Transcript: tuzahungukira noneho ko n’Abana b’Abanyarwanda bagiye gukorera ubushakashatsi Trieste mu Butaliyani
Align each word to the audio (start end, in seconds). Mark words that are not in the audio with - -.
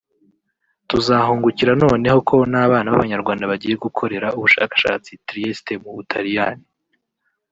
tuzahungukira 0.89 1.71
noneho 1.83 2.17
ko 2.29 2.35
n’Abana 2.51 2.87
b’Abanyarwanda 2.91 3.49
bagiye 3.51 3.75
gukorera 3.85 4.27
ubushakashatsi 4.37 5.11
Trieste 5.27 5.73
mu 5.83 5.89
Butaliyani 5.95 6.65